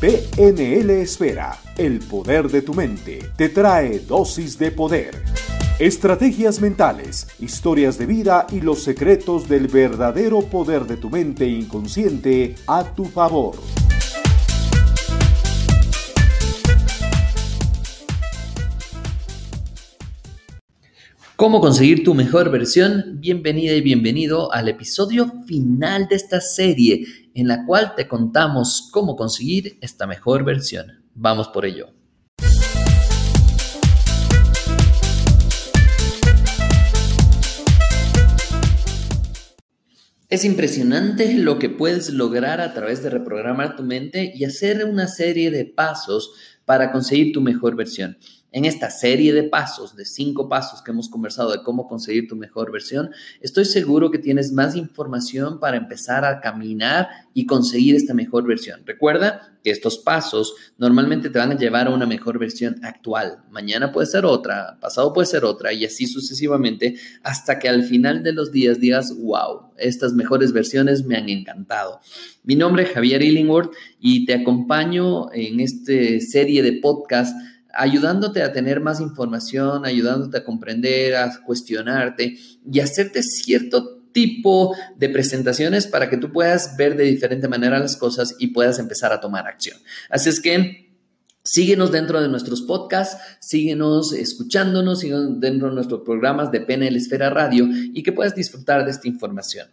PNL 0.00 0.88
Esfera, 1.02 1.60
el 1.76 1.98
poder 1.98 2.48
de 2.48 2.62
tu 2.62 2.72
mente, 2.72 3.18
te 3.36 3.50
trae 3.50 3.98
dosis 3.98 4.58
de 4.58 4.70
poder. 4.70 5.22
Estrategias 5.78 6.58
mentales, 6.62 7.26
historias 7.38 7.98
de 7.98 8.06
vida 8.06 8.46
y 8.50 8.62
los 8.62 8.82
secretos 8.82 9.46
del 9.46 9.68
verdadero 9.68 10.40
poder 10.40 10.86
de 10.86 10.96
tu 10.96 11.10
mente 11.10 11.46
inconsciente 11.46 12.54
a 12.66 12.84
tu 12.84 13.04
favor. 13.04 13.56
¿Cómo 21.40 21.62
conseguir 21.62 22.04
tu 22.04 22.12
mejor 22.12 22.50
versión? 22.50 23.18
Bienvenida 23.18 23.72
y 23.72 23.80
bienvenido 23.80 24.52
al 24.52 24.68
episodio 24.68 25.42
final 25.46 26.06
de 26.06 26.16
esta 26.16 26.38
serie 26.38 27.06
en 27.32 27.48
la 27.48 27.64
cual 27.64 27.94
te 27.96 28.06
contamos 28.06 28.90
cómo 28.92 29.16
conseguir 29.16 29.78
esta 29.80 30.06
mejor 30.06 30.44
versión. 30.44 31.02
Vamos 31.14 31.48
por 31.48 31.64
ello. 31.64 31.94
Es 40.28 40.44
impresionante 40.44 41.32
lo 41.38 41.58
que 41.58 41.70
puedes 41.70 42.10
lograr 42.10 42.60
a 42.60 42.74
través 42.74 43.02
de 43.02 43.08
reprogramar 43.08 43.76
tu 43.76 43.82
mente 43.82 44.30
y 44.34 44.44
hacer 44.44 44.84
una 44.84 45.08
serie 45.08 45.50
de 45.50 45.64
pasos 45.64 46.32
para 46.66 46.92
conseguir 46.92 47.32
tu 47.32 47.40
mejor 47.40 47.76
versión. 47.76 48.18
En 48.52 48.64
esta 48.64 48.90
serie 48.90 49.32
de 49.32 49.44
pasos, 49.44 49.94
de 49.94 50.04
cinco 50.04 50.48
pasos 50.48 50.82
que 50.82 50.90
hemos 50.90 51.08
conversado 51.08 51.52
de 51.52 51.62
cómo 51.62 51.86
conseguir 51.86 52.26
tu 52.26 52.34
mejor 52.34 52.72
versión, 52.72 53.10
estoy 53.40 53.64
seguro 53.64 54.10
que 54.10 54.18
tienes 54.18 54.52
más 54.52 54.74
información 54.74 55.60
para 55.60 55.76
empezar 55.76 56.24
a 56.24 56.40
caminar 56.40 57.08
y 57.32 57.46
conseguir 57.46 57.94
esta 57.94 58.12
mejor 58.12 58.46
versión. 58.46 58.80
Recuerda 58.84 59.56
que 59.62 59.70
estos 59.70 59.98
pasos 59.98 60.54
normalmente 60.78 61.30
te 61.30 61.38
van 61.38 61.52
a 61.52 61.56
llevar 61.56 61.86
a 61.86 61.94
una 61.94 62.06
mejor 62.06 62.40
versión 62.40 62.84
actual. 62.84 63.44
Mañana 63.50 63.92
puede 63.92 64.08
ser 64.08 64.24
otra, 64.24 64.78
pasado 64.80 65.12
puede 65.12 65.26
ser 65.26 65.44
otra 65.44 65.72
y 65.72 65.84
así 65.84 66.06
sucesivamente 66.06 66.96
hasta 67.22 67.58
que 67.58 67.68
al 67.68 67.84
final 67.84 68.24
de 68.24 68.32
los 68.32 68.50
días 68.50 68.80
digas, 68.80 69.14
wow, 69.16 69.70
estas 69.76 70.12
mejores 70.12 70.52
versiones 70.52 71.04
me 71.04 71.16
han 71.16 71.28
encantado. 71.28 72.00
Mi 72.42 72.56
nombre 72.56 72.82
es 72.82 72.90
Javier 72.90 73.22
Illingworth 73.22 73.72
y 74.00 74.24
te 74.24 74.34
acompaño 74.34 75.32
en 75.32 75.60
esta 75.60 75.92
serie 76.20 76.62
de 76.64 76.72
podcast 76.72 77.36
ayudándote 77.74 78.42
a 78.42 78.52
tener 78.52 78.80
más 78.80 79.00
información, 79.00 79.84
ayudándote 79.84 80.38
a 80.38 80.44
comprender, 80.44 81.16
a 81.16 81.30
cuestionarte 81.44 82.36
y 82.70 82.80
hacerte 82.80 83.22
cierto 83.22 84.00
tipo 84.12 84.74
de 84.96 85.08
presentaciones 85.08 85.86
para 85.86 86.10
que 86.10 86.16
tú 86.16 86.32
puedas 86.32 86.76
ver 86.76 86.96
de 86.96 87.04
diferente 87.04 87.48
manera 87.48 87.78
las 87.78 87.96
cosas 87.96 88.34
y 88.38 88.48
puedas 88.48 88.78
empezar 88.78 89.12
a 89.12 89.20
tomar 89.20 89.46
acción. 89.46 89.78
Así 90.08 90.28
es 90.28 90.40
que 90.40 90.89
Síguenos 91.42 91.90
dentro 91.90 92.20
de 92.20 92.28
nuestros 92.28 92.60
podcasts, 92.60 93.16
síguenos 93.40 94.12
escuchándonos, 94.12 95.00
síguenos 95.00 95.40
dentro 95.40 95.68
de 95.68 95.74
nuestros 95.74 96.02
programas 96.02 96.50
de 96.50 96.60
PNL 96.60 96.94
Esfera 96.94 97.30
Radio 97.30 97.66
y 97.70 98.02
que 98.02 98.12
puedas 98.12 98.34
disfrutar 98.34 98.84
de 98.84 98.90
esta 98.90 99.08
información. 99.08 99.66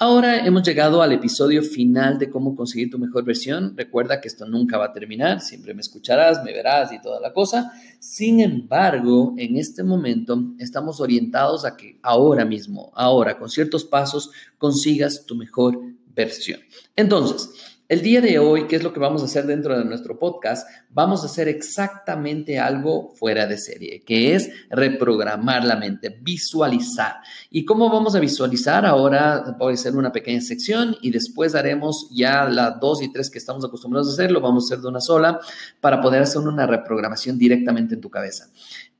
Ahora 0.00 0.44
hemos 0.44 0.64
llegado 0.64 1.00
al 1.00 1.12
episodio 1.12 1.62
final 1.62 2.18
de 2.18 2.28
cómo 2.28 2.56
conseguir 2.56 2.90
tu 2.90 2.98
mejor 2.98 3.24
versión. 3.24 3.76
Recuerda 3.76 4.20
que 4.20 4.26
esto 4.26 4.46
nunca 4.46 4.78
va 4.78 4.86
a 4.86 4.92
terminar, 4.92 5.40
siempre 5.40 5.74
me 5.74 5.82
escucharás, 5.82 6.42
me 6.42 6.52
verás 6.52 6.92
y 6.92 7.00
toda 7.00 7.20
la 7.20 7.32
cosa. 7.32 7.70
Sin 8.00 8.40
embargo, 8.40 9.34
en 9.38 9.56
este 9.56 9.84
momento 9.84 10.42
estamos 10.58 11.00
orientados 11.00 11.64
a 11.64 11.76
que 11.76 12.00
ahora 12.02 12.44
mismo, 12.44 12.90
ahora, 12.96 13.38
con 13.38 13.48
ciertos 13.48 13.84
pasos, 13.84 14.32
consigas 14.58 15.24
tu 15.24 15.36
mejor 15.36 15.78
versión. 16.14 16.60
Entonces, 16.96 17.50
el 17.92 18.00
día 18.00 18.22
de 18.22 18.38
hoy, 18.38 18.66
¿qué 18.68 18.76
es 18.76 18.82
lo 18.82 18.94
que 18.94 19.00
vamos 19.00 19.20
a 19.20 19.26
hacer 19.26 19.44
dentro 19.44 19.78
de 19.78 19.84
nuestro 19.84 20.18
podcast? 20.18 20.66
Vamos 20.88 21.22
a 21.22 21.26
hacer 21.26 21.46
exactamente 21.48 22.58
algo 22.58 23.12
fuera 23.16 23.46
de 23.46 23.58
serie, 23.58 24.02
que 24.02 24.34
es 24.34 24.50
reprogramar 24.70 25.62
la 25.66 25.76
mente, 25.76 26.08
visualizar. 26.22 27.16
¿Y 27.50 27.66
cómo 27.66 27.90
vamos 27.90 28.14
a 28.14 28.20
visualizar? 28.20 28.86
Ahora 28.86 29.56
voy 29.58 29.72
a 29.72 29.74
hacer 29.74 29.94
una 29.94 30.10
pequeña 30.10 30.40
sección 30.40 30.96
y 31.02 31.10
después 31.10 31.54
haremos 31.54 32.08
ya 32.10 32.46
las 32.46 32.80
dos 32.80 33.02
y 33.02 33.12
tres 33.12 33.28
que 33.28 33.36
estamos 33.36 33.62
acostumbrados 33.62 34.08
a 34.08 34.12
hacer, 34.14 34.32
lo 34.32 34.40
vamos 34.40 34.64
a 34.64 34.66
hacer 34.68 34.82
de 34.82 34.88
una 34.88 35.00
sola 35.02 35.38
para 35.82 36.00
poder 36.00 36.22
hacer 36.22 36.40
una 36.40 36.66
reprogramación 36.66 37.36
directamente 37.36 37.94
en 37.94 38.00
tu 38.00 38.08
cabeza. 38.08 38.46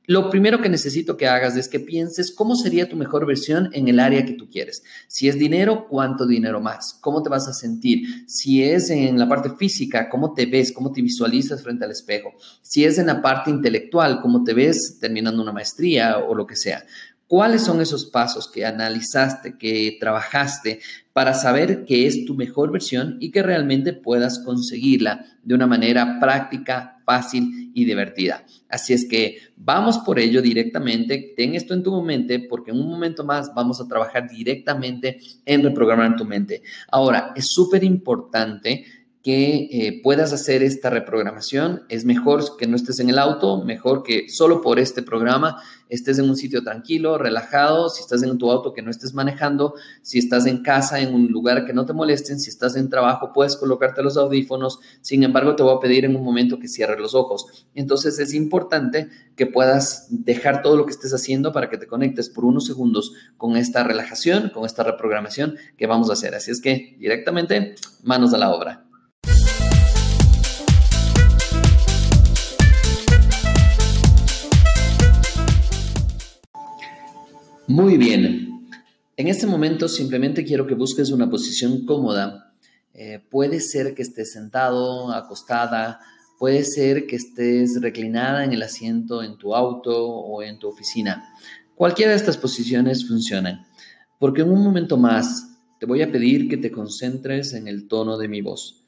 Lo 0.07 0.31
primero 0.31 0.61
que 0.61 0.69
necesito 0.69 1.17
que 1.17 1.29
hagas 1.29 1.57
es 1.57 1.69
que 1.69 1.79
pienses 1.79 2.33
cómo 2.33 2.57
sería 2.57 2.89
tu 2.89 2.97
mejor 2.97 3.25
versión 3.25 3.71
en 3.73 3.87
el 3.87 4.01
área 4.01 4.25
que 4.25 4.33
tú 4.33 4.51
quieres. 4.51 4.83
Si 5.07 5.29
es 5.29 5.39
dinero, 5.39 5.87
¿cuánto 5.89 6.27
dinero 6.27 6.61
más? 6.61 6.99
¿Cómo 7.01 7.23
te 7.23 7.29
vas 7.29 7.47
a 7.47 7.53
sentir? 7.53 8.25
Si 8.27 8.65
es 8.65 8.91
en 8.91 9.17
la 9.17 9.29
parte 9.29 9.51
física, 9.51 10.09
¿cómo 10.09 10.35
te 10.35 10.47
ves? 10.47 10.73
¿Cómo 10.73 10.91
te 10.91 11.03
visualizas 11.03 11.63
frente 11.63 11.85
al 11.85 11.93
espejo? 11.93 12.33
Si 12.63 12.85
es 12.85 12.99
en 12.99 13.07
la 13.07 13.23
parte 13.23 13.51
intelectual, 13.51 14.21
¿cómo 14.21 14.43
te 14.43 14.55
ves 14.55 14.99
terminando 14.99 15.41
una 15.41 15.53
maestría 15.53 16.19
o 16.19 16.35
lo 16.35 16.47
que 16.47 16.57
sea? 16.57 16.85
¿Cuáles 17.33 17.63
son 17.63 17.81
esos 17.81 18.05
pasos 18.05 18.47
que 18.47 18.67
analizaste, 18.67 19.57
que 19.57 19.97
trabajaste 19.99 20.81
para 21.15 21.33
saber 21.33 21.87
que 21.87 22.07
es 22.07 22.27
tu 22.27 22.35
mejor 22.35 22.71
versión 22.71 23.17
y 23.21 23.31
que 23.31 23.43
realmente 23.43 23.95
puedas 23.95 24.41
conseguirla 24.41 25.25
de 25.43 25.55
una 25.55 25.67
manera 25.67 26.21
práctica, 26.21 27.01
fácil 27.07 27.71
y 27.73 27.87
divertida? 27.87 28.45
Así 28.69 28.93
es 28.93 29.09
que 29.09 29.39
vamos 29.57 29.97
por 30.01 30.19
ello 30.19 30.43
directamente, 30.43 31.33
ten 31.35 31.55
esto 31.55 31.73
en 31.73 31.83
tu 31.83 32.03
mente 32.03 32.39
porque 32.39 32.71
en 32.71 32.79
un 32.79 32.91
momento 32.91 33.25
más 33.25 33.55
vamos 33.55 33.81
a 33.81 33.89
trabajar 33.89 34.29
directamente 34.29 35.19
en 35.47 35.63
reprogramar 35.63 36.15
tu 36.17 36.27
mente. 36.27 36.63
Ahora, 36.91 37.33
es 37.35 37.47
súper 37.51 37.83
importante 37.83 38.85
que 39.23 39.69
eh, 39.71 40.01
puedas 40.03 40.33
hacer 40.33 40.65
esta 40.65 40.91
reprogramación. 40.91 41.85
Es 41.89 42.05
mejor 42.05 42.57
que 42.57 42.67
no 42.67 42.75
estés 42.75 42.99
en 42.99 43.09
el 43.09 43.19
auto, 43.19 43.63
mejor 43.65 44.03
que 44.03 44.29
solo 44.29 44.61
por 44.61 44.81
este 44.81 45.03
programa 45.03 45.63
estés 45.89 46.19
en 46.19 46.29
un 46.29 46.37
sitio 46.37 46.65
tranquilo, 46.65 47.19
relajado, 47.19 47.89
si 47.89 48.01
estás 48.01 48.23
en 48.23 48.37
tu 48.39 48.51
auto 48.51 48.73
que 48.73 48.83
no 48.83 48.91
estés 48.91 49.15
manejando, 49.15 49.75
si 50.01 50.19
estás 50.19 50.47
en 50.47 50.63
casa, 50.63 51.01
en 51.01 51.15
un 51.15 51.29
lugar 51.29 51.67
que 51.67 51.73
no 51.73 51.87
te 51.87 51.93
molesten, 51.93 52.41
si 52.41 52.51
estás 52.51 52.75
en 52.77 52.89
trabajo, 52.89 53.33
puedes 53.33 53.57
colocarte 53.57 54.03
los 54.03 54.17
audífonos. 54.17 54.81
Sin 55.03 55.23
embargo, 55.23 55.55
te 55.55 55.63
voy 55.63 55.77
a 55.77 55.81
pedir 55.81 56.05
en 56.05 56.17
un 56.17 56.25
momento 56.25 56.59
que 56.59 56.67
cierres 56.67 56.99
los 56.99 57.15
ojos. 57.15 57.67
Entonces 57.75 58.19
es 58.19 58.35
importante 58.35 59.09
que 59.37 59.47
puedas 59.47 60.07
dejar 60.11 60.63
todo 60.63 60.77
lo 60.77 60.85
que 60.85 60.93
estés 60.93 61.15
haciendo 61.15 61.53
para 61.53 61.71
que 61.71 61.79
te 61.79 61.87
conectes 61.87 62.29
por 62.29 62.45
unos 62.45 62.67
segundos 62.67 63.13
con 63.37 63.57
esta 63.57 63.85
relajación, 63.85 64.51
con 64.51 64.65
esta 64.65 64.83
reprogramación 64.83 65.57
que 65.77 65.87
vamos 65.87 66.11
a 66.11 66.15
hacer. 66.15 66.35
Así 66.35 66.51
es 66.51 66.61
que 66.61 66.97
directamente, 66.99 67.77
manos 68.03 68.35
a 68.35 68.39
la 68.39 68.51
obra. 68.51 68.92
Muy 77.73 77.97
bien. 77.97 78.69
En 79.17 79.29
este 79.29 79.47
momento 79.47 79.89
simplemente 79.89 80.45
quiero 80.45 80.67
que 80.67 80.75
busques 80.75 81.11
una 81.11 81.31
posición 81.31 81.87
cómoda. 81.87 82.53
Eh, 82.93 83.19
puede 83.31 83.61
ser 83.61 83.95
que 83.95 84.03
estés 84.03 84.31
sentado, 84.31 85.11
acostada, 85.11 85.99
puede 86.39 86.65
ser 86.65 87.07
que 87.07 87.17
estés 87.17 87.81
reclinada 87.81 88.45
en 88.45 88.53
el 88.53 88.63
asiento 88.63 89.23
en 89.23 89.39
tu 89.39 89.55
auto 89.55 90.07
o 90.07 90.43
en 90.43 90.59
tu 90.59 90.69
oficina. 90.69 91.25
Cualquiera 91.75 92.11
de 92.11 92.19
estas 92.19 92.37
posiciones 92.37 93.09
funcionan, 93.09 93.65
porque 94.19 94.43
en 94.43 94.51
un 94.51 94.63
momento 94.63 94.99
más 94.99 95.57
te 95.81 95.87
voy 95.87 96.03
a 96.03 96.13
pedir 96.13 96.51
que 96.51 96.59
te 96.59 96.71
concentres 96.71 97.55
en 97.55 97.69
el 97.69 97.89
tono 97.89 98.19
de 98.19 98.29
mi 98.29 98.43
voz. 98.43 98.85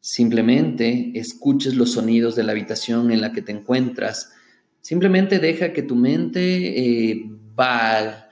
Simplemente 0.00 1.12
escuches 1.14 1.76
los 1.76 1.92
sonidos 1.92 2.34
de 2.34 2.42
la 2.42 2.50
habitación 2.50 3.12
en 3.12 3.20
la 3.20 3.30
que 3.30 3.42
te 3.42 3.52
encuentras. 3.52 4.32
Simplemente 4.80 5.38
deja 5.38 5.72
que 5.72 5.82
tu 5.82 5.94
mente 5.94 7.12
eh, 7.12 7.35
va, 7.58 8.28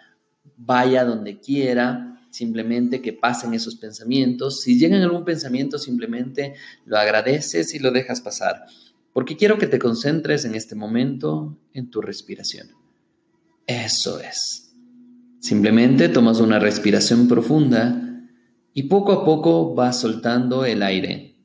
vaya 0.57 1.05
donde 1.05 1.41
quiera, 1.41 2.21
simplemente 2.31 3.01
que 3.01 3.13
pasen 3.13 3.55
esos 3.55 3.77
pensamientos. 3.77 4.61
Si 4.63 4.79
llegan 4.79 5.03
algún 5.03 5.25
pensamiento, 5.25 5.79
simplemente 5.79 6.55
lo 6.85 6.99
agradeces 6.99 7.75
y 7.75 7.79
lo 7.79 7.91
dejas 7.91 8.21
pasar, 8.21 8.65
porque 9.13 9.37
quiero 9.37 9.59
que 9.59 9.67
te 9.67 9.79
concentres 9.79 10.45
en 10.45 10.55
este 10.55 10.75
momento 10.75 11.57
en 11.73 11.91
tu 11.91 12.01
respiración. 12.01 12.69
Eso 13.67 14.21
es. 14.21 14.75
Simplemente 15.41 16.09
tomas 16.09 16.41
una 16.41 16.59
respiración 16.59 17.29
profunda 17.29 18.01
y 18.73 18.85
poco 18.85 19.13
a 19.13 19.25
poco 19.25 19.75
vas 19.75 20.01
soltando 20.01 20.65
el 20.65 20.83
aire. 20.83 21.37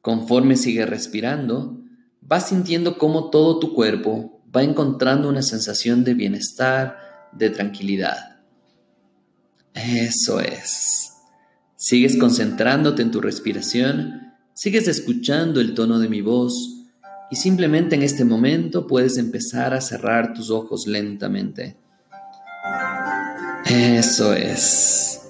Conforme 0.00 0.56
sigues 0.56 0.88
respirando, 0.88 1.80
vas 2.20 2.48
sintiendo 2.48 2.98
cómo 2.98 3.30
todo 3.30 3.58
tu 3.58 3.74
cuerpo 3.74 4.39
va 4.54 4.62
encontrando 4.62 5.28
una 5.28 5.42
sensación 5.42 6.04
de 6.04 6.14
bienestar, 6.14 7.28
de 7.32 7.50
tranquilidad. 7.50 8.40
Eso 9.74 10.40
es. 10.40 11.12
Sigues 11.76 12.16
concentrándote 12.18 13.02
en 13.02 13.10
tu 13.10 13.20
respiración, 13.20 14.34
sigues 14.52 14.88
escuchando 14.88 15.60
el 15.60 15.74
tono 15.74 15.98
de 15.98 16.08
mi 16.08 16.20
voz 16.20 16.80
y 17.30 17.36
simplemente 17.36 17.94
en 17.94 18.02
este 18.02 18.24
momento 18.24 18.86
puedes 18.86 19.16
empezar 19.16 19.72
a 19.72 19.80
cerrar 19.80 20.34
tus 20.34 20.50
ojos 20.50 20.86
lentamente. 20.86 21.76
Eso 23.66 24.34
es. 24.34 25.22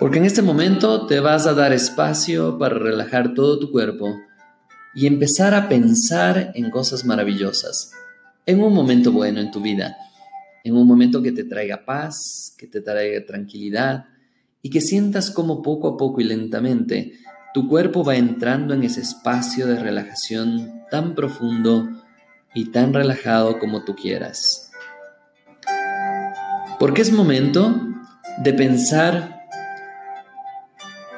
Porque 0.00 0.18
en 0.18 0.24
este 0.24 0.42
momento 0.42 1.06
te 1.06 1.20
vas 1.20 1.46
a 1.46 1.54
dar 1.54 1.72
espacio 1.72 2.58
para 2.58 2.74
relajar 2.74 3.32
todo 3.32 3.58
tu 3.58 3.70
cuerpo 3.70 4.14
y 4.94 5.06
empezar 5.06 5.54
a 5.54 5.68
pensar 5.68 6.52
en 6.54 6.70
cosas 6.70 7.04
maravillosas, 7.04 7.92
en 8.46 8.60
un 8.62 8.72
momento 8.72 9.10
bueno 9.12 9.40
en 9.40 9.50
tu 9.50 9.60
vida, 9.60 9.96
en 10.62 10.76
un 10.76 10.86
momento 10.86 11.22
que 11.22 11.32
te 11.32 11.44
traiga 11.44 11.84
paz, 11.84 12.54
que 12.56 12.66
te 12.66 12.80
traiga 12.80 13.24
tranquilidad 13.26 14.06
y 14.62 14.70
que 14.70 14.80
sientas 14.80 15.30
como 15.30 15.62
poco 15.62 15.88
a 15.88 15.96
poco 15.96 16.20
y 16.20 16.24
lentamente 16.24 17.14
tu 17.52 17.68
cuerpo 17.68 18.04
va 18.04 18.16
entrando 18.16 18.74
en 18.74 18.82
ese 18.82 19.00
espacio 19.00 19.66
de 19.66 19.78
relajación 19.78 20.82
tan 20.90 21.14
profundo 21.14 21.88
y 22.54 22.70
tan 22.70 22.94
relajado 22.94 23.58
como 23.58 23.84
tú 23.84 23.94
quieras. 23.94 24.70
Porque 26.78 27.02
es 27.02 27.12
momento 27.12 27.80
de 28.42 28.52
pensar 28.52 29.42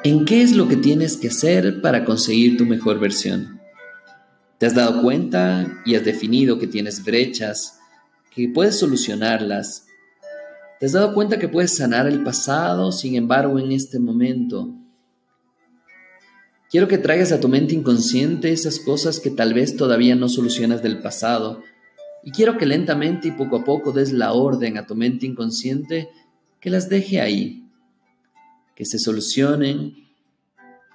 en 0.03 0.25
qué 0.25 0.41
es 0.41 0.55
lo 0.55 0.67
que 0.67 0.75
tienes 0.75 1.17
que 1.17 1.29
hacer 1.29 1.81
para 1.81 2.05
conseguir 2.05 2.57
tu 2.57 2.65
mejor 2.65 2.99
versión. 2.99 3.56
¿Te 4.57 4.65
has 4.65 4.73
dado 4.73 5.03
cuenta 5.03 5.81
y 5.85 5.93
has 5.93 6.03
definido 6.03 6.57
que 6.57 6.65
tienes 6.65 7.03
brechas, 7.03 7.79
que 8.33 8.49
puedes 8.49 8.79
solucionarlas? 8.79 9.85
¿Te 10.79 10.87
has 10.87 10.93
dado 10.93 11.13
cuenta 11.13 11.37
que 11.37 11.47
puedes 11.47 11.75
sanar 11.75 12.07
el 12.07 12.23
pasado, 12.23 12.91
sin 12.91 13.15
embargo, 13.15 13.59
en 13.59 13.71
este 13.71 13.99
momento? 13.99 14.73
Quiero 16.71 16.87
que 16.87 16.97
traigas 16.97 17.31
a 17.31 17.39
tu 17.39 17.47
mente 17.47 17.75
inconsciente 17.75 18.51
esas 18.51 18.79
cosas 18.79 19.19
que 19.19 19.29
tal 19.29 19.53
vez 19.53 19.77
todavía 19.77 20.15
no 20.15 20.27
solucionas 20.27 20.81
del 20.81 20.99
pasado. 20.99 21.61
Y 22.23 22.31
quiero 22.31 22.57
que 22.57 22.65
lentamente 22.65 23.27
y 23.27 23.31
poco 23.31 23.57
a 23.57 23.63
poco 23.63 23.91
des 23.91 24.11
la 24.11 24.33
orden 24.33 24.77
a 24.77 24.87
tu 24.87 24.95
mente 24.95 25.27
inconsciente 25.27 26.09
que 26.59 26.71
las 26.71 26.89
deje 26.89 27.21
ahí, 27.21 27.63
que 28.75 28.85
se 28.85 28.97
solucionen, 28.97 29.93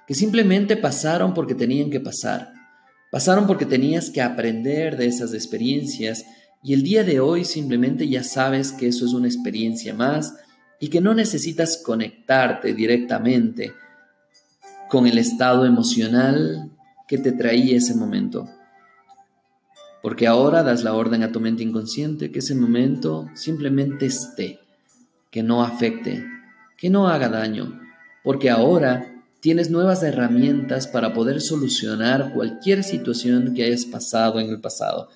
que 0.05 0.13
simplemente 0.13 0.75
pasaron 0.75 1.33
porque 1.33 1.55
tenían 1.55 1.89
que 1.89 2.01
pasar. 2.01 2.52
Pasaron 3.13 3.45
porque 3.45 3.67
tenías 3.67 4.09
que 4.09 4.23
aprender 4.23 4.97
de 4.97 5.05
esas 5.05 5.35
experiencias 5.35 6.25
y 6.63 6.73
el 6.73 6.81
día 6.81 7.03
de 7.03 7.19
hoy 7.19 7.45
simplemente 7.45 8.09
ya 8.09 8.23
sabes 8.23 8.71
que 8.71 8.87
eso 8.87 9.05
es 9.05 9.13
una 9.13 9.27
experiencia 9.27 9.93
más 9.93 10.35
y 10.79 10.87
que 10.87 10.99
no 10.99 11.13
necesitas 11.13 11.77
conectarte 11.77 12.73
directamente 12.73 13.71
con 14.89 15.05
el 15.05 15.19
estado 15.19 15.67
emocional 15.67 16.71
que 17.07 17.19
te 17.19 17.33
traía 17.33 17.77
ese 17.77 17.93
momento. 17.93 18.49
Porque 20.01 20.25
ahora 20.25 20.63
das 20.63 20.83
la 20.83 20.95
orden 20.95 21.21
a 21.21 21.31
tu 21.31 21.39
mente 21.39 21.61
inconsciente 21.61 22.31
que 22.31 22.39
ese 22.39 22.55
momento 22.55 23.29
simplemente 23.35 24.07
esté, 24.07 24.59
que 25.29 25.43
no 25.43 25.61
afecte, 25.61 26.25
que 26.79 26.89
no 26.89 27.07
haga 27.07 27.29
daño, 27.29 27.79
porque 28.23 28.49
ahora 28.49 29.12
tienes 29.43 29.69
nuevas 29.69 30.01
herramientas 30.03 30.87
para 30.87 31.13
poder 31.13 31.41
solucionar 31.41 32.31
cualquier 32.33 32.81
situación 32.81 33.53
que 33.53 33.65
hayas 33.65 33.83
pasado 33.83 34.39
en 34.39 34.49
el 34.49 34.61
pasado. 34.61 35.09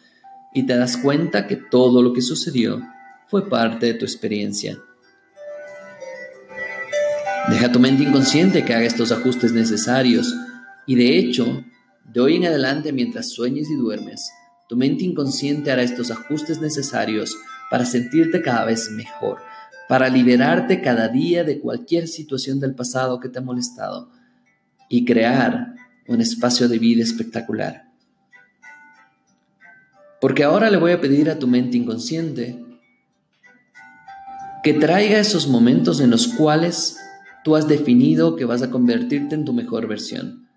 Y 0.53 0.65
te 0.65 0.75
das 0.75 0.97
cuenta 0.97 1.47
que 1.47 1.56
todo 1.56 2.01
lo 2.01 2.12
que 2.12 2.21
sucedió 2.21 2.81
fue 3.29 3.47
parte 3.50 3.85
de 3.85 3.94
tu 3.94 4.03
experiencia. 4.03 4.77
Deja 7.50 7.71
tu 7.71 7.79
mente 7.79 8.03
inconsciente 8.03 8.65
que 8.65 8.74
haga 8.74 8.83
estos 8.83 9.13
ajustes 9.13 9.53
necesarios. 9.53 10.35
Y 10.85 10.95
de 10.95 11.18
hecho, 11.18 11.63
de 12.03 12.19
hoy 12.19 12.35
en 12.35 12.47
adelante 12.47 12.91
mientras 12.91 13.29
sueñes 13.29 13.69
y 13.69 13.77
duermes, 13.77 14.29
tu 14.68 14.75
mente 14.75 15.06
inconsciente 15.06 15.71
hará 15.71 15.83
estos 15.83 16.12
ajustes 16.12 16.59
necesarios 16.59 17.33
para 17.71 17.85
sentirte 17.85 18.41
cada 18.41 18.65
vez 18.65 18.89
mejor, 18.91 19.38
para 19.88 20.09
liberarte 20.09 20.81
cada 20.81 21.07
día 21.07 21.45
de 21.45 21.62
cualquier 21.62 22.09
situación 22.09 22.59
del 22.59 22.75
pasado 22.75 23.21
que 23.21 23.29
te 23.29 23.39
ha 23.39 23.41
molestado 23.41 24.16
y 24.89 25.06
crear 25.06 25.75
un 26.07 26.22
espacio 26.22 26.68
de 26.68 26.80
vida 26.80 27.04
espectacular. 27.04 27.86
Porque 30.19 30.44
ahora 30.44 30.69
le 30.69 30.78
voy 30.78 30.92
a 30.92 31.01
pedir 31.01 31.30
a 31.30 31.38
tu 31.38 31.48
mente 31.48 31.78
inconsciente 31.78 32.63
que 34.63 34.74
traiga 34.74 35.19
esos 35.19 35.48
momentos 35.48 36.00
en 36.00 36.10
los 36.10 36.28
cuales 36.28 36.98
tú 37.44 37.56
has 37.56 37.68
definido 37.68 38.36
que 38.36 38.45
vas 38.45 38.62
a 38.62 38.72
convertirte 38.72 39.36
en 39.36 39.45
tu 39.45 39.54
mejor 39.54 39.88
versión. 39.88 40.48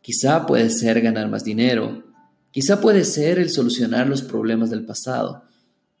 Quizá 0.00 0.46
puede 0.46 0.70
ser 0.70 1.00
ganar 1.00 1.28
más 1.28 1.44
dinero, 1.44 2.04
quizá 2.50 2.80
puede 2.80 3.04
ser 3.04 3.38
el 3.38 3.50
solucionar 3.50 4.06
los 4.06 4.22
problemas 4.22 4.70
del 4.70 4.84
pasado, 4.84 5.44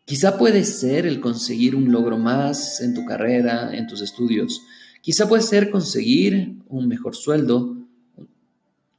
Quizá 0.06 0.36
puede 0.36 0.64
ser 0.64 1.06
el 1.06 1.18
conseguir 1.20 1.74
un 1.74 1.90
logro 1.90 2.18
más 2.18 2.82
en 2.82 2.92
tu 2.92 3.06
carrera, 3.06 3.74
en 3.74 3.86
tus 3.86 4.02
estudios. 4.02 4.60
Quizá 5.04 5.28
puede 5.28 5.42
ser 5.42 5.70
conseguir 5.70 6.62
un 6.66 6.88
mejor 6.88 7.14
sueldo, 7.14 7.76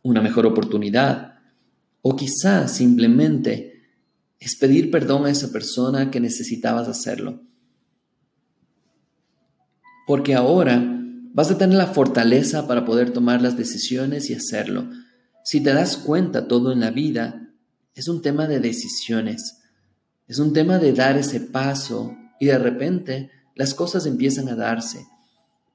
una 0.04 0.22
mejor 0.22 0.46
oportunidad. 0.46 1.40
O 2.04 2.16
quizá 2.16 2.68
simplemente 2.68 3.82
es 4.40 4.56
pedir 4.56 4.92
perdón 4.92 5.26
a 5.26 5.32
esa 5.32 5.52
persona 5.52 6.12
que 6.12 6.20
necesitabas 6.20 6.88
hacerlo. 6.88 7.42
Porque 10.06 10.36
ahora 10.36 10.80
vas 11.34 11.50
a 11.50 11.58
tener 11.58 11.76
la 11.76 11.88
fortaleza 11.88 12.68
para 12.68 12.86
poder 12.86 13.10
tomar 13.10 13.42
las 13.42 13.58
decisiones 13.58 14.30
y 14.30 14.36
hacerlo. 14.36 14.88
Si 15.44 15.62
te 15.62 15.74
das 15.74 15.98
cuenta, 15.98 16.48
todo 16.48 16.72
en 16.72 16.82
la 16.82 16.92
vida 16.92 17.50
es 17.96 18.08
un 18.10 18.22
tema 18.22 18.48
de 18.48 18.60
decisiones. 18.60 19.64
Es 20.28 20.38
un 20.38 20.54
tema 20.54 20.78
de 20.78 20.94
dar 20.94 21.18
ese 21.18 21.40
paso 21.40 22.16
y 22.40 22.46
de 22.46 22.60
repente 22.60 23.32
las 23.56 23.74
cosas 23.74 24.06
empiezan 24.06 24.50
a 24.50 24.56
darse. 24.56 25.08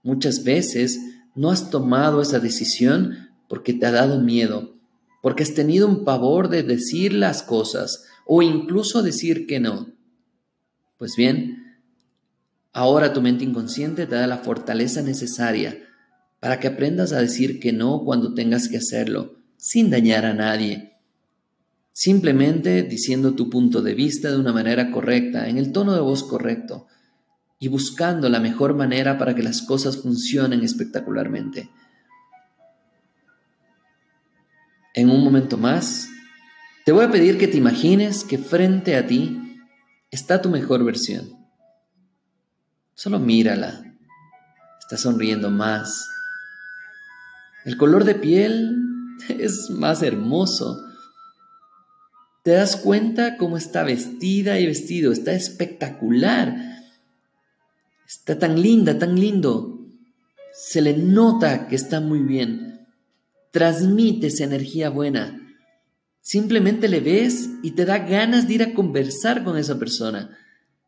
Muchas 0.02 0.44
veces 0.44 0.98
no 1.34 1.50
has 1.50 1.70
tomado 1.70 2.22
esa 2.22 2.40
decisión 2.40 3.30
porque 3.48 3.72
te 3.72 3.86
ha 3.86 3.90
dado 3.90 4.20
miedo, 4.20 4.76
porque 5.22 5.42
has 5.42 5.54
tenido 5.54 5.88
un 5.88 6.04
pavor 6.04 6.48
de 6.48 6.62
decir 6.62 7.12
las 7.12 7.42
cosas 7.42 8.04
o 8.26 8.42
incluso 8.42 9.02
decir 9.02 9.46
que 9.46 9.60
no. 9.60 9.88
Pues 10.98 11.14
bien, 11.16 11.80
ahora 12.72 13.12
tu 13.12 13.20
mente 13.20 13.44
inconsciente 13.44 14.06
te 14.06 14.14
da 14.14 14.26
la 14.26 14.38
fortaleza 14.38 15.02
necesaria 15.02 15.76
para 16.40 16.58
que 16.60 16.68
aprendas 16.68 17.12
a 17.12 17.20
decir 17.20 17.60
que 17.60 17.72
no 17.72 18.02
cuando 18.04 18.34
tengas 18.34 18.68
que 18.68 18.78
hacerlo, 18.78 19.36
sin 19.56 19.90
dañar 19.90 20.24
a 20.24 20.34
nadie 20.34 20.90
simplemente 21.92 22.82
diciendo 22.82 23.34
tu 23.34 23.50
punto 23.50 23.82
de 23.82 23.94
vista 23.94 24.30
de 24.30 24.38
una 24.38 24.54
manera 24.54 24.90
correcta, 24.90 25.50
en 25.50 25.58
el 25.58 25.70
tono 25.70 25.92
de 25.92 26.00
voz 26.00 26.24
correcto, 26.24 26.86
y 27.60 27.68
buscando 27.68 28.28
la 28.28 28.40
mejor 28.40 28.74
manera 28.74 29.18
para 29.18 29.36
que 29.36 29.42
las 29.44 29.62
cosas 29.62 29.98
funcionen 29.98 30.64
espectacularmente. 30.64 31.70
En 34.94 35.08
un 35.10 35.22
momento 35.22 35.56
más, 35.56 36.08
te 36.84 36.90
voy 36.90 37.04
a 37.04 37.10
pedir 37.12 37.38
que 37.38 37.46
te 37.46 37.58
imagines 37.58 38.24
que 38.24 38.38
frente 38.38 38.96
a 38.96 39.06
ti 39.06 39.60
está 40.10 40.42
tu 40.42 40.48
mejor 40.48 40.84
versión. 40.84 41.28
Solo 42.94 43.20
mírala. 43.20 43.84
Está 44.80 44.96
sonriendo 44.96 45.50
más. 45.50 46.08
El 47.64 47.76
color 47.76 48.02
de 48.02 48.16
piel 48.16 48.74
es 49.28 49.70
más 49.70 50.02
hermoso 50.02 50.90
te 52.42 52.52
das 52.52 52.76
cuenta 52.76 53.36
cómo 53.36 53.56
está 53.56 53.82
vestida 53.84 54.58
y 54.58 54.66
vestido, 54.66 55.12
está 55.12 55.32
espectacular. 55.32 56.56
Está 58.10 58.40
tan 58.40 58.60
linda, 58.60 58.98
tan 58.98 59.14
lindo. 59.20 59.86
Se 60.52 60.80
le 60.80 60.96
nota 60.96 61.68
que 61.68 61.76
está 61.76 62.00
muy 62.00 62.18
bien. 62.18 62.88
Transmite 63.52 64.26
esa 64.26 64.42
energía 64.42 64.90
buena. 64.90 65.40
Simplemente 66.20 66.88
le 66.88 66.98
ves 66.98 67.48
y 67.62 67.70
te 67.76 67.84
da 67.84 67.98
ganas 67.98 68.48
de 68.48 68.54
ir 68.54 68.62
a 68.64 68.74
conversar 68.74 69.44
con 69.44 69.56
esa 69.56 69.78
persona. 69.78 70.36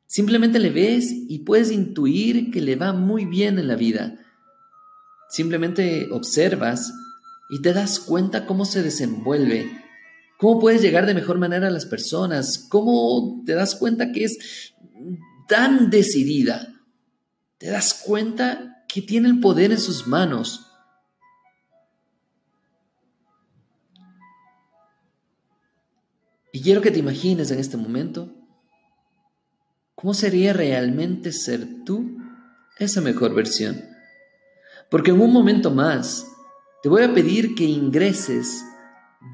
Simplemente 0.07 0.59
le 0.59 0.71
ves 0.71 1.13
y 1.13 1.45
puedes 1.45 1.71
intuir 1.71 2.51
que 2.51 2.61
le 2.61 2.75
va 2.75 2.93
muy 2.93 3.25
bien 3.25 3.61
en 3.61 3.69
la 3.69 3.77
vida. 3.77 4.19
Simplemente 5.31 6.09
observas 6.11 6.93
y 7.51 7.63
te 7.63 7.73
das 7.73 8.01
cuenta 8.01 8.47
cómo 8.47 8.65
se 8.65 8.83
desenvuelve, 8.83 9.71
¿Cómo 10.39 10.59
puedes 10.59 10.83
llegar 10.83 11.07
de 11.07 11.15
mejor 11.15 11.39
manera 11.39 11.69
a 11.69 11.71
las 11.71 11.87
personas? 11.87 12.67
¿Cómo 12.69 13.45
te 13.47 13.55
das 13.55 13.77
cuenta 13.77 14.11
que 14.11 14.25
es 14.25 14.73
tan 15.47 15.89
decidida? 15.89 16.72
¿Te 17.63 17.71
das 17.71 18.03
cuenta 18.05 18.83
que 18.89 19.01
tiene 19.03 19.29
el 19.29 19.39
poder 19.39 19.71
en 19.71 19.79
sus 19.79 20.09
manos? 20.09 20.67
Y 26.53 26.61
quiero 26.61 26.81
que 26.81 26.91
te 26.91 26.99
imagines 26.99 27.53
en 27.53 27.61
este 27.61 27.77
momento 27.77 28.35
cómo 29.95 30.13
sería 30.13 30.53
realmente 30.53 31.31
ser 31.31 31.85
tú 31.85 32.19
esa 32.81 33.01
mejor 33.01 33.33
versión. 33.33 33.81
Porque 34.91 35.13
en 35.13 35.21
un 35.21 35.33
momento 35.33 35.71
más 35.71 36.27
te 36.83 36.89
voy 36.89 37.05
a 37.05 37.15
pedir 37.15 37.55
que 37.55 37.63
ingreses 37.63 38.65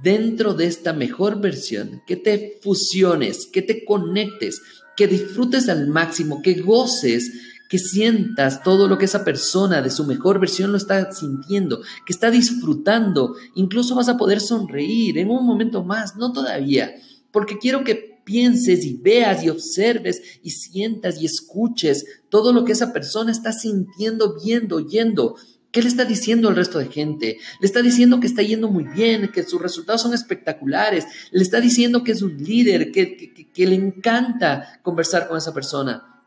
dentro 0.02 0.52
de 0.52 0.66
esta 0.66 0.92
mejor 0.92 1.40
versión, 1.40 2.02
que 2.06 2.16
te 2.16 2.58
fusiones, 2.62 3.46
que 3.50 3.62
te 3.62 3.86
conectes, 3.86 4.60
que 4.98 5.06
disfrutes 5.06 5.70
al 5.70 5.86
máximo, 5.86 6.42
que 6.42 6.60
goces, 6.60 7.32
que 7.68 7.78
sientas 7.78 8.62
todo 8.62 8.88
lo 8.88 8.98
que 8.98 9.04
esa 9.04 9.24
persona 9.24 9.82
de 9.82 9.90
su 9.90 10.04
mejor 10.04 10.40
versión 10.40 10.72
lo 10.72 10.78
está 10.78 11.12
sintiendo, 11.12 11.82
que 12.06 12.12
está 12.12 12.30
disfrutando. 12.30 13.34
Incluso 13.54 13.94
vas 13.94 14.08
a 14.08 14.16
poder 14.16 14.40
sonreír 14.40 15.18
en 15.18 15.30
un 15.30 15.46
momento 15.46 15.84
más, 15.84 16.16
no 16.16 16.32
todavía, 16.32 16.94
porque 17.30 17.58
quiero 17.58 17.84
que 17.84 18.18
pienses 18.24 18.84
y 18.84 18.94
veas 18.94 19.42
y 19.42 19.48
observes 19.48 20.20
y 20.42 20.50
sientas 20.50 21.20
y 21.20 21.24
escuches 21.26 22.04
todo 22.28 22.52
lo 22.52 22.64
que 22.64 22.72
esa 22.72 22.92
persona 22.92 23.32
está 23.32 23.52
sintiendo, 23.52 24.36
viendo, 24.44 24.76
oyendo. 24.76 25.36
¿Qué 25.70 25.82
le 25.82 25.88
está 25.88 26.04
diciendo 26.06 26.48
al 26.48 26.56
resto 26.56 26.78
de 26.78 26.88
gente? 26.88 27.38
Le 27.60 27.66
está 27.66 27.82
diciendo 27.82 28.20
que 28.20 28.26
está 28.26 28.42
yendo 28.42 28.68
muy 28.68 28.84
bien, 28.84 29.30
que 29.32 29.44
sus 29.44 29.60
resultados 29.60 30.02
son 30.02 30.14
espectaculares. 30.14 31.06
Le 31.30 31.42
está 31.42 31.60
diciendo 31.60 32.04
que 32.04 32.12
es 32.12 32.22
un 32.22 32.36
líder, 32.36 32.90
que, 32.90 33.46
que, 33.52 33.66
le 33.66 33.74
encanta 33.74 34.80
conversar 34.82 35.28
con 35.28 35.36
esa 35.36 35.52
persona. 35.52 36.17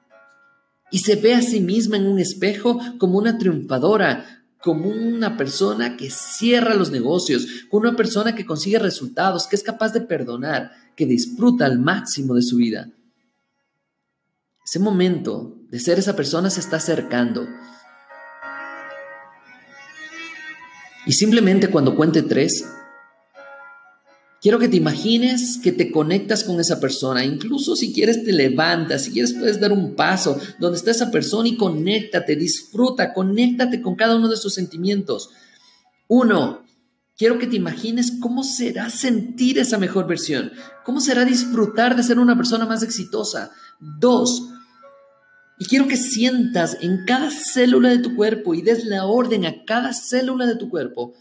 Y 0.92 1.00
se 1.00 1.16
ve 1.16 1.34
a 1.34 1.42
sí 1.42 1.62
misma 1.62 1.98
en 1.98 2.06
un 2.06 2.20
espejo 2.20 2.80
como 2.98 3.18
una 3.18 3.38
triunfadora, 3.38 4.44
como 4.62 4.90
una 4.90 5.38
persona 5.38 5.98
que 5.98 6.12
cierra 6.12 6.76
los 6.76 6.92
negocios, 6.92 7.48
como 7.70 7.88
una 7.88 7.96
persona 7.96 8.36
que 8.36 8.46
consigue 8.46 8.78
resultados, 8.78 9.48
que 9.48 9.56
es 9.56 9.64
capaz 9.64 9.94
de 9.94 10.02
perdonar, 10.02 10.72
que 10.96 11.06
disfruta 11.06 11.66
al 11.66 11.80
máximo 11.80 12.36
de 12.36 12.44
su 12.44 12.58
vida. 12.58 12.90
Ese 14.64 14.80
momento 14.80 15.58
de 15.70 15.80
ser 15.80 15.98
esa 15.98 16.16
persona 16.16 16.50
se 16.50 16.60
está 16.60 16.78
acercando. 16.78 17.48
Y 21.06 21.14
simplemente 21.14 21.70
cuando 21.70 21.96
cuente 21.96 22.22
tres, 22.22 22.66
quiero 24.42 24.60
que 24.60 24.68
te 24.68 24.78
imagines 24.78 25.60
que 25.64 25.72
te 25.72 25.92
conectas 25.92 26.44
con 26.44 26.60
esa 26.60 26.80
persona. 26.80 27.24
Incluso 27.24 27.76
si 27.76 27.94
quieres 27.94 28.24
te 28.24 28.34
levantas, 28.34 29.04
si 29.04 29.12
quieres 29.12 29.34
puedes 29.34 29.60
dar 29.60 29.72
un 29.72 29.96
paso 29.96 30.38
donde 30.60 30.78
está 30.78 30.92
esa 30.92 31.12
persona 31.12 31.48
y 31.48 31.56
conéctate, 31.56 32.36
disfruta, 32.36 33.14
conéctate 33.14 33.82
con 33.82 33.96
cada 33.96 34.16
uno 34.16 34.28
de 34.28 34.38
sus 34.38 34.54
sentimientos. 34.54 35.30
Uno, 36.08 36.66
quiero 37.16 37.38
que 37.38 37.48
te 37.48 37.56
imagines 37.56 38.14
cómo 38.20 38.44
será 38.44 38.90
sentir 38.90 39.60
esa 39.60 39.78
mejor 39.78 40.08
versión, 40.08 40.52
cómo 40.84 41.00
será 41.00 41.24
disfrutar 41.24 41.96
de 41.96 42.04
ser 42.04 42.20
una 42.20 42.36
persona 42.36 42.66
más 42.66 42.84
exitosa. 42.84 43.52
Dos, 43.80 44.44
y 45.62 45.66
quiero 45.66 45.88
que 45.88 45.96
sientas 45.96 46.78
en 46.82 47.06
cada 47.06 47.30
célula 47.30 47.90
de 47.90 48.00
tu 48.00 48.16
cuerpo 48.16 48.56
y 48.56 48.64
des 48.64 48.84
la 48.86 49.06
orden 49.06 49.46
a 49.46 49.64
cada 49.64 49.94
célula 49.94 50.48
de 50.48 50.56
tu 50.56 50.70
cuerpo 50.70 51.14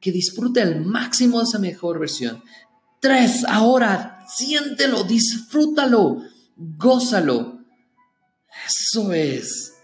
que 0.00 0.12
disfrute 0.12 0.60
al 0.60 0.84
máximo 0.84 1.38
de 1.38 1.44
esa 1.44 1.58
mejor 1.58 1.98
versión. 1.98 2.42
Tres, 3.00 3.44
ahora, 3.48 4.24
siéntelo, 4.28 5.04
disfrútalo, 5.04 6.22
gózalo. 6.56 7.60
Eso 8.66 9.12
es. 9.12 9.74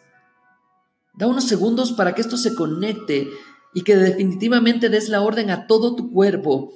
Da 1.15 1.27
unos 1.27 1.45
segundos 1.45 1.93
para 1.93 2.15
que 2.15 2.23
esto 2.23 2.37
se 2.37 2.55
conecte 2.55 3.29
y 3.73 3.83
que 3.83 3.97
definitivamente 3.97 4.89
des 4.89 5.09
la 5.09 5.21
orden 5.21 5.51
a 5.51 5.67
todo 5.67 5.95
tu 5.95 6.11
cuerpo 6.11 6.73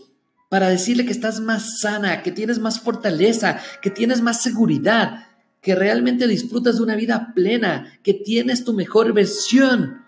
para 0.49 0.69
decirle 0.69 1.05
que 1.05 1.13
estás 1.13 1.41
más 1.41 1.79
sana, 1.81 2.23
que 2.23 2.33
tienes 2.33 2.59
más 2.59 2.81
fortaleza, 2.81 3.61
que 3.83 3.91
tienes 3.91 4.23
más 4.23 4.43
seguridad, 4.43 5.27
que 5.61 5.75
realmente 5.75 6.27
disfrutas 6.27 6.77
de 6.77 6.83
una 6.85 6.97
vida 6.97 7.33
plena, 7.35 7.99
que 8.03 8.15
tienes 8.15 8.65
tu 8.65 8.73
mejor 8.73 9.13
versión 9.13 10.05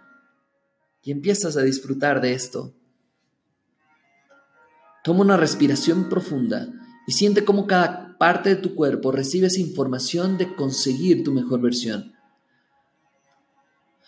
y 1.02 1.10
empiezas 1.10 1.56
a 1.56 1.62
disfrutar 1.62 2.20
de 2.20 2.34
esto. 2.34 2.74
Toma 5.02 5.20
una 5.20 5.36
respiración 5.36 6.08
profunda 6.08 6.68
y 7.06 7.12
siente 7.12 7.44
cómo 7.44 7.66
cada 7.66 8.16
parte 8.18 8.50
de 8.50 8.56
tu 8.56 8.74
cuerpo 8.74 9.12
recibe 9.12 9.46
esa 9.46 9.60
información 9.60 10.36
de 10.38 10.54
conseguir 10.54 11.24
tu 11.24 11.32
mejor 11.32 11.60
versión. 11.60 12.12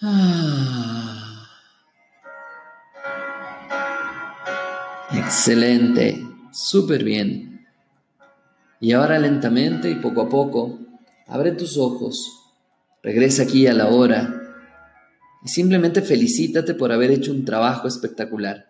Ah. 0.00 1.48
Excelente, 5.12 6.26
súper 6.52 7.04
bien. 7.04 7.66
Y 8.80 8.92
ahora 8.92 9.18
lentamente 9.18 9.90
y 9.90 9.94
poco 9.96 10.22
a 10.22 10.28
poco 10.28 10.78
Abre 11.32 11.52
tus 11.52 11.78
ojos, 11.78 12.52
regresa 13.02 13.44
aquí 13.44 13.66
a 13.66 13.72
la 13.72 13.88
hora 13.88 14.38
y 15.42 15.48
simplemente 15.48 16.02
felicítate 16.02 16.74
por 16.74 16.92
haber 16.92 17.10
hecho 17.10 17.32
un 17.32 17.44
trabajo 17.46 17.88
espectacular. 17.88 18.66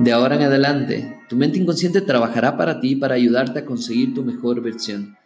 De 0.00 0.12
ahora 0.12 0.36
en 0.36 0.42
adelante, 0.44 1.20
tu 1.28 1.36
mente 1.36 1.58
inconsciente 1.58 2.00
trabajará 2.00 2.56
para 2.56 2.80
ti 2.80 2.96
para 2.96 3.16
ayudarte 3.16 3.58
a 3.58 3.66
conseguir 3.66 4.14
tu 4.14 4.24
mejor 4.24 4.62
versión. 4.62 5.18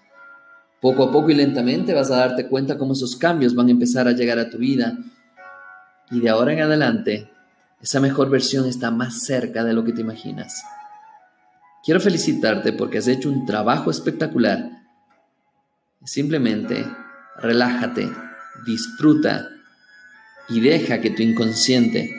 Poco 0.81 1.05
a 1.05 1.13
poco 1.13 1.31
y 1.31 1.35
lentamente 1.35 1.95
vas 1.95 2.11
a 2.11 2.17
darte 2.17 2.49
cuenta 2.49 2.77
cómo 2.77 2.95
esos 2.95 3.15
cambios 3.15 3.55
van 3.55 3.69
a 3.69 3.71
empezar 3.71 4.09
a 4.09 4.13
llegar 4.13 4.41
a 4.41 4.51
tu 4.51 4.59
vida. 4.59 4.99
Y 6.11 6.19
de 6.19 6.29
ahora 6.29 6.55
en 6.55 6.63
adelante, 6.63 7.31
esa 7.81 8.01
mejor 8.01 8.31
versión 8.31 8.67
está 8.67 8.91
más 8.91 9.21
cerca 9.21 9.63
de 9.63 9.75
lo 9.75 9.85
que 9.85 9.93
te 9.93 10.01
imaginas. 10.01 10.65
Quiero 11.85 12.01
felicitarte 12.01 12.73
porque 12.73 12.99
has 12.99 13.07
hecho 13.07 13.31
un 13.31 13.47
trabajo 13.47 13.93
espectacular. 13.93 14.71
Simplemente 16.03 16.85
relájate, 17.37 18.11
disfruta 18.67 19.51
y 20.49 20.59
deja 20.59 21.01
que 21.01 21.11
tu 21.11 21.23
inconsciente 21.23 22.11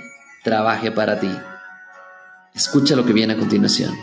trabaje 0.41 0.89
para 0.89 1.19
ti. 1.19 1.31
Escucha 2.55 2.95
lo 2.95 3.05
que 3.05 3.11
viene 3.11 3.33
a 3.33 3.37
continuación. 3.37 3.93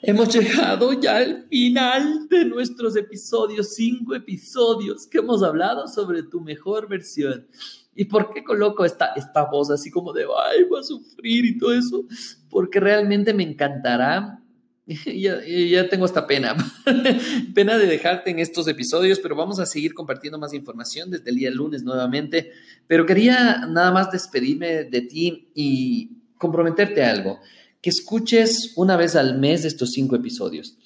Hemos 0.00 0.34
llegado 0.34 0.94
ya 0.94 1.18
al 1.18 1.46
final 1.50 2.28
de 2.30 2.46
nuestros 2.46 2.96
episodios, 2.96 3.74
cinco 3.74 4.14
episodios 4.14 5.06
que 5.06 5.18
hemos 5.18 5.42
hablado 5.42 5.86
sobre 5.86 6.22
tu 6.22 6.40
mejor 6.40 6.88
versión. 6.88 7.46
¿Y 7.94 8.06
por 8.06 8.32
qué 8.32 8.42
coloco 8.42 8.86
esta, 8.86 9.12
esta 9.16 9.44
voz 9.50 9.70
así 9.70 9.90
como 9.90 10.14
de, 10.14 10.22
ay, 10.22 10.64
voy 10.64 10.80
a 10.80 10.82
sufrir 10.82 11.44
y 11.44 11.58
todo 11.58 11.74
eso? 11.74 12.06
Porque 12.48 12.80
realmente 12.80 13.34
me 13.34 13.42
encantará. 13.42 14.42
ya, 15.16 15.44
ya 15.44 15.88
tengo 15.88 16.06
esta 16.06 16.26
pena, 16.26 16.56
pena 17.54 17.76
de 17.76 17.86
dejarte 17.86 18.30
en 18.30 18.38
estos 18.38 18.68
episodios, 18.68 19.18
pero 19.18 19.34
vamos 19.34 19.58
a 19.58 19.66
seguir 19.66 19.94
compartiendo 19.94 20.38
más 20.38 20.54
información 20.54 21.10
desde 21.10 21.30
el 21.30 21.36
día 21.36 21.50
lunes 21.50 21.82
nuevamente. 21.82 22.52
Pero 22.86 23.04
quería 23.04 23.66
nada 23.66 23.90
más 23.90 24.12
despedirme 24.12 24.84
de 24.84 25.00
ti 25.00 25.48
y 25.54 26.10
comprometerte 26.38 27.02
a 27.02 27.10
algo 27.10 27.40
que 27.82 27.90
escuches 27.90 28.72
una 28.76 28.96
vez 28.96 29.16
al 29.16 29.38
mes 29.38 29.64
estos 29.64 29.92
cinco 29.92 30.16
episodios. 30.16 30.76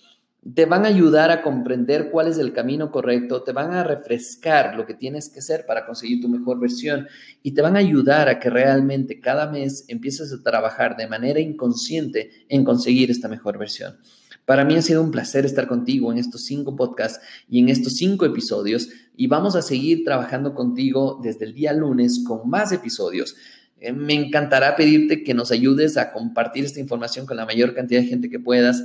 Te 0.55 0.65
van 0.65 0.87
a 0.87 0.89
ayudar 0.89 1.31
a 1.31 1.43
comprender 1.43 2.11
cuál 2.11 2.29
es 2.29 2.39
el 2.39 2.53
camino 2.53 2.91
correcto, 2.91 3.43
te 3.43 3.53
van 3.53 3.73
a 3.73 3.85
refrescar 3.85 4.75
lo 4.75 4.87
que 4.87 4.95
tienes 4.95 5.29
que 5.29 5.41
hacer 5.41 5.67
para 5.67 5.85
conseguir 5.85 6.23
tu 6.23 6.29
mejor 6.29 6.59
versión 6.59 7.07
y 7.43 7.53
te 7.53 7.61
van 7.61 7.77
a 7.77 7.81
ayudar 7.81 8.29
a 8.29 8.39
que 8.39 8.49
realmente 8.49 9.21
cada 9.21 9.51
mes 9.51 9.85
empieces 9.89 10.33
a 10.33 10.43
trabajar 10.43 10.97
de 10.97 11.09
manera 11.09 11.41
inconsciente 11.41 12.31
en 12.49 12.65
conseguir 12.65 13.11
esta 13.11 13.29
mejor 13.29 13.59
versión. 13.59 13.99
Para 14.47 14.65
mí 14.65 14.75
ha 14.75 14.83
sido 14.83 15.03
un 15.03 15.11
placer 15.11 15.45
estar 15.45 15.69
contigo 15.69 16.11
en 16.11 16.19
estos 16.19 16.45
cinco 16.45 16.75
podcasts 16.75 17.21
y 17.49 17.61
en 17.61 17.69
estos 17.69 17.95
cinco 17.95 18.25
episodios 18.25 18.89
y 19.15 19.27
vamos 19.27 19.55
a 19.55 19.63
seguir 19.63 20.05
trabajando 20.05 20.55
contigo 20.55 21.21
desde 21.23 21.45
el 21.45 21.55
día 21.55 21.73
lunes 21.73 22.25
con 22.27 22.49
más 22.49 22.73
episodios. 22.73 23.37
Eh, 23.79 23.93
me 23.93 24.15
encantará 24.15 24.75
pedirte 24.75 25.23
que 25.23 25.35
nos 25.35 25.53
ayudes 25.53 25.97
a 25.97 26.13
compartir 26.13 26.65
esta 26.65 26.81
información 26.81 27.27
con 27.27 27.37
la 27.37 27.47
mayor 27.47 27.75
cantidad 27.75 28.01
de 28.01 28.09
gente 28.09 28.31
que 28.31 28.41
puedas. 28.41 28.83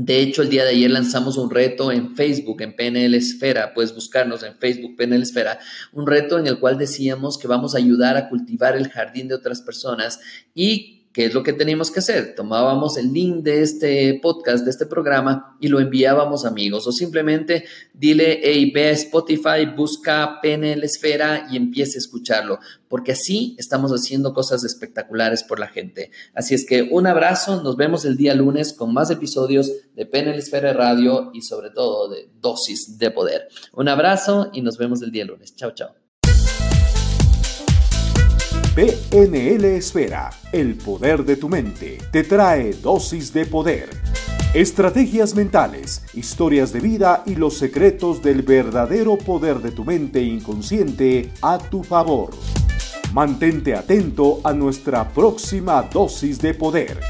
De 0.00 0.20
hecho, 0.20 0.42
el 0.42 0.48
día 0.48 0.62
de 0.62 0.70
ayer 0.70 0.92
lanzamos 0.92 1.36
un 1.36 1.50
reto 1.50 1.90
en 1.90 2.14
Facebook, 2.14 2.62
en 2.62 2.76
PNL 2.76 3.14
Esfera, 3.14 3.74
puedes 3.74 3.92
buscarnos 3.92 4.44
en 4.44 4.56
Facebook, 4.56 4.94
PNL 4.96 5.22
Esfera, 5.22 5.58
un 5.92 6.06
reto 6.06 6.38
en 6.38 6.46
el 6.46 6.60
cual 6.60 6.78
decíamos 6.78 7.36
que 7.36 7.48
vamos 7.48 7.74
a 7.74 7.78
ayudar 7.78 8.16
a 8.16 8.28
cultivar 8.28 8.76
el 8.76 8.88
jardín 8.88 9.26
de 9.26 9.34
otras 9.34 9.60
personas 9.60 10.20
y 10.54 10.97
¿Qué 11.12 11.24
es 11.24 11.34
lo 11.34 11.42
que 11.42 11.52
teníamos 11.52 11.90
que 11.90 12.00
hacer? 12.00 12.34
Tomábamos 12.34 12.96
el 12.96 13.12
link 13.12 13.42
de 13.42 13.62
este 13.62 14.20
podcast, 14.22 14.64
de 14.64 14.70
este 14.70 14.86
programa 14.86 15.56
y 15.60 15.68
lo 15.68 15.80
enviábamos 15.80 16.44
a 16.44 16.48
amigos 16.48 16.86
o 16.86 16.92
simplemente 16.92 17.64
dile, 17.94 18.40
hey, 18.42 18.70
ve 18.74 18.88
a 18.88 18.92
Spotify, 18.92 19.66
busca 19.74 20.38
PNL 20.42 20.84
Esfera 20.84 21.48
y 21.50 21.56
empiece 21.56 21.96
a 21.96 22.00
escucharlo, 22.00 22.58
porque 22.88 23.12
así 23.12 23.56
estamos 23.58 23.90
haciendo 23.90 24.34
cosas 24.34 24.64
espectaculares 24.64 25.42
por 25.44 25.58
la 25.58 25.68
gente. 25.68 26.10
Así 26.34 26.54
es 26.54 26.66
que 26.66 26.82
un 26.82 27.06
abrazo, 27.06 27.62
nos 27.62 27.76
vemos 27.76 28.04
el 28.04 28.16
día 28.16 28.34
lunes 28.34 28.72
con 28.72 28.92
más 28.92 29.10
episodios 29.10 29.72
de 29.94 30.06
PNL 30.06 30.38
Esfera 30.38 30.72
Radio 30.72 31.30
y 31.32 31.42
sobre 31.42 31.70
todo 31.70 32.08
de 32.08 32.28
dosis 32.40 32.98
de 32.98 33.10
poder. 33.10 33.48
Un 33.72 33.88
abrazo 33.88 34.50
y 34.52 34.60
nos 34.62 34.78
vemos 34.78 35.02
el 35.02 35.10
día 35.10 35.24
lunes. 35.24 35.56
Chao, 35.56 35.72
chao. 35.72 36.07
PNL 38.78 39.64
Esfera, 39.64 40.30
el 40.52 40.76
poder 40.76 41.24
de 41.24 41.34
tu 41.34 41.48
mente, 41.48 41.98
te 42.12 42.22
trae 42.22 42.74
dosis 42.74 43.32
de 43.32 43.44
poder. 43.44 43.90
Estrategias 44.54 45.34
mentales, 45.34 46.04
historias 46.14 46.72
de 46.72 46.78
vida 46.78 47.24
y 47.26 47.34
los 47.34 47.58
secretos 47.58 48.22
del 48.22 48.42
verdadero 48.42 49.18
poder 49.18 49.58
de 49.58 49.72
tu 49.72 49.84
mente 49.84 50.22
inconsciente 50.22 51.32
a 51.42 51.58
tu 51.58 51.82
favor. 51.82 52.30
Mantente 53.12 53.74
atento 53.74 54.40
a 54.44 54.52
nuestra 54.52 55.08
próxima 55.08 55.82
dosis 55.82 56.40
de 56.40 56.54
poder. 56.54 57.00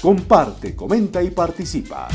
Comparte, 0.00 0.74
comenta 0.74 1.22
y 1.22 1.30
participa. 1.30 2.08